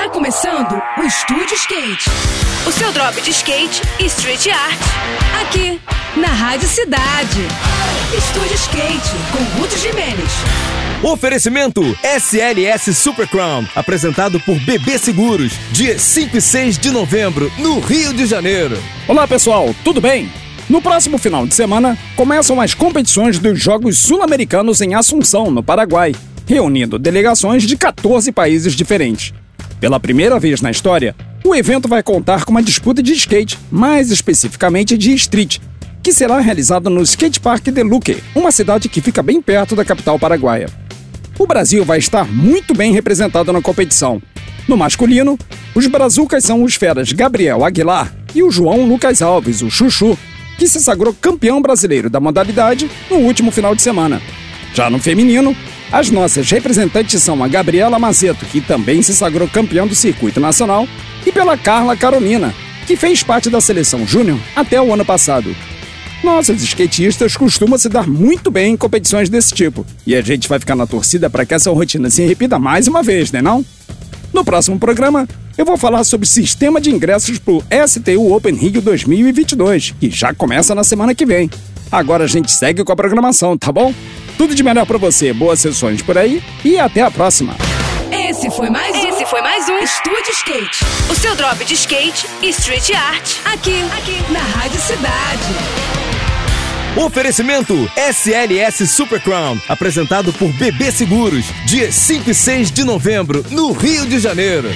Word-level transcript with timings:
Tá 0.00 0.08
começando 0.08 0.80
o 0.96 1.02
Estúdio 1.02 1.54
Skate. 1.56 2.08
O 2.66 2.72
seu 2.72 2.90
drop 2.90 3.20
de 3.20 3.32
skate 3.32 3.82
e 4.00 4.06
street 4.06 4.46
art. 4.46 4.78
Aqui, 5.42 5.78
na 6.16 6.28
Rádio 6.28 6.66
Cidade. 6.66 7.42
Estúdio 8.16 8.54
Skate, 8.54 9.10
com 9.30 9.60
Ruth 9.60 9.76
Jimenez. 9.76 10.32
Oferecimento 11.02 11.82
SLS 12.02 12.94
Super 12.94 13.28
Crown, 13.28 13.66
apresentado 13.76 14.40
por 14.40 14.58
BB 14.60 14.96
Seguros, 14.96 15.52
dia 15.70 15.98
5 15.98 16.34
e 16.34 16.40
6 16.40 16.78
de 16.78 16.90
novembro, 16.90 17.52
no 17.58 17.78
Rio 17.78 18.14
de 18.14 18.24
Janeiro. 18.24 18.82
Olá 19.06 19.28
pessoal, 19.28 19.74
tudo 19.84 20.00
bem? 20.00 20.32
No 20.66 20.80
próximo 20.80 21.18
final 21.18 21.46
de 21.46 21.54
semana, 21.54 21.98
começam 22.16 22.58
as 22.58 22.72
competições 22.72 23.38
dos 23.38 23.60
Jogos 23.60 23.98
Sul-Americanos 23.98 24.80
em 24.80 24.94
Assunção, 24.94 25.50
no 25.50 25.62
Paraguai, 25.62 26.14
reunindo 26.46 26.98
delegações 26.98 27.64
de 27.64 27.76
14 27.76 28.32
países 28.32 28.74
diferentes. 28.74 29.34
Pela 29.80 29.98
primeira 29.98 30.38
vez 30.38 30.60
na 30.60 30.70
história, 30.70 31.16
o 31.42 31.54
evento 31.54 31.88
vai 31.88 32.02
contar 32.02 32.44
com 32.44 32.50
uma 32.50 32.62
disputa 32.62 33.02
de 33.02 33.14
skate, 33.14 33.58
mais 33.70 34.10
especificamente 34.10 34.96
de 34.98 35.14
street, 35.14 35.58
que 36.02 36.12
será 36.12 36.38
realizada 36.38 36.90
no 36.90 37.02
Skate 37.02 37.40
Park 37.40 37.64
de 37.68 37.82
Luque, 37.82 38.22
uma 38.34 38.52
cidade 38.52 38.90
que 38.90 39.00
fica 39.00 39.22
bem 39.22 39.40
perto 39.40 39.74
da 39.74 39.84
capital 39.84 40.18
paraguaia. 40.18 40.68
O 41.38 41.46
Brasil 41.46 41.82
vai 41.82 41.98
estar 41.98 42.30
muito 42.30 42.74
bem 42.74 42.92
representado 42.92 43.50
na 43.54 43.62
competição. 43.62 44.20
No 44.68 44.76
masculino, 44.76 45.38
os 45.74 45.86
brazucas 45.86 46.44
são 46.44 46.62
os 46.62 46.74
feras 46.74 47.10
Gabriel 47.12 47.64
Aguilar 47.64 48.14
e 48.34 48.42
o 48.42 48.50
João 48.50 48.84
Lucas 48.84 49.22
Alves, 49.22 49.62
o 49.62 49.70
Chuchu, 49.70 50.18
que 50.58 50.68
se 50.68 50.78
sagrou 50.78 51.14
campeão 51.14 51.62
brasileiro 51.62 52.10
da 52.10 52.20
modalidade 52.20 52.90
no 53.10 53.16
último 53.16 53.50
final 53.50 53.74
de 53.74 53.80
semana. 53.80 54.20
Já 54.74 54.90
no 54.90 54.98
feminino, 54.98 55.56
as 55.92 56.08
nossas 56.10 56.50
representantes 56.50 57.22
são 57.22 57.42
a 57.42 57.48
Gabriela 57.48 57.98
Mazeto, 57.98 58.46
que 58.46 58.60
também 58.60 59.02
se 59.02 59.14
sagrou 59.14 59.48
campeão 59.48 59.86
do 59.86 59.94
circuito 59.94 60.38
nacional, 60.38 60.86
e 61.26 61.32
pela 61.32 61.56
Carla 61.58 61.96
Carolina, 61.96 62.54
que 62.86 62.96
fez 62.96 63.22
parte 63.22 63.50
da 63.50 63.60
seleção 63.60 64.06
júnior 64.06 64.38
até 64.54 64.80
o 64.80 64.92
ano 64.94 65.04
passado. 65.04 65.54
Nossos 66.22 66.62
skatistas 66.62 67.36
costumam 67.36 67.78
se 67.78 67.88
dar 67.88 68.06
muito 68.06 68.50
bem 68.50 68.74
em 68.74 68.76
competições 68.76 69.28
desse 69.28 69.52
tipo, 69.52 69.84
e 70.06 70.14
a 70.14 70.20
gente 70.20 70.48
vai 70.48 70.60
ficar 70.60 70.76
na 70.76 70.86
torcida 70.86 71.28
para 71.28 71.44
que 71.44 71.54
essa 71.54 71.70
rotina 71.70 72.08
se 72.08 72.24
repita 72.24 72.58
mais 72.58 72.86
uma 72.86 73.02
vez, 73.02 73.32
né 73.32 73.42
não? 73.42 73.64
No 74.32 74.44
próximo 74.44 74.78
programa, 74.78 75.26
eu 75.58 75.64
vou 75.64 75.76
falar 75.76 76.04
sobre 76.04 76.24
o 76.24 76.28
sistema 76.28 76.80
de 76.80 76.90
ingressos 76.90 77.38
para 77.38 77.54
o 77.54 77.64
STU 77.88 78.32
Open 78.32 78.54
Rio 78.54 78.80
2022, 78.80 79.94
que 79.98 80.08
já 80.08 80.32
começa 80.32 80.72
na 80.72 80.84
semana 80.84 81.14
que 81.16 81.26
vem. 81.26 81.50
Agora 81.90 82.24
a 82.24 82.28
gente 82.28 82.52
segue 82.52 82.84
com 82.84 82.92
a 82.92 82.96
programação, 82.96 83.58
tá 83.58 83.72
bom? 83.72 83.92
Tudo 84.40 84.54
de 84.54 84.62
melhor 84.62 84.86
para 84.86 84.96
você, 84.96 85.34
boas 85.34 85.60
sessões 85.60 86.00
por 86.00 86.16
aí 86.16 86.42
e 86.64 86.78
até 86.78 87.02
a 87.02 87.10
próxima. 87.10 87.54
Esse 88.10 88.50
foi 88.50 88.70
mais 88.70 88.96
um. 88.96 89.08
Esse 89.08 89.26
foi 89.26 89.42
mais 89.42 89.68
um 89.68 89.76
Estúdio 89.76 90.30
Skate. 90.30 90.80
O 91.10 91.14
seu 91.14 91.36
drop 91.36 91.62
de 91.62 91.74
skate 91.74 92.26
e 92.40 92.48
street 92.48 92.88
art. 92.94 93.36
Aqui, 93.44 93.82
aqui, 93.98 94.32
na 94.32 94.40
Rádio 94.40 94.80
Cidade. 94.80 95.90
Oferecimento 96.96 97.74
SLS 97.94 98.86
Super 98.86 99.20
Crown, 99.20 99.60
apresentado 99.68 100.32
por 100.32 100.50
BB 100.54 100.90
Seguros, 100.90 101.44
dia 101.66 101.92
5 101.92 102.30
e 102.30 102.34
6 102.34 102.70
de 102.70 102.82
novembro, 102.82 103.44
no 103.50 103.72
Rio 103.72 104.06
de 104.06 104.18
Janeiro. 104.18 104.70